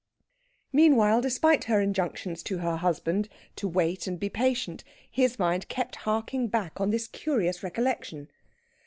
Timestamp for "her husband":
2.57-3.29